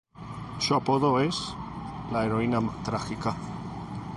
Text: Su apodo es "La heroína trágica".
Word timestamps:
Su 0.57 0.73
apodo 0.73 1.19
es 1.19 1.37
"La 2.11 2.25
heroína 2.25 2.59
trágica". 2.83 3.37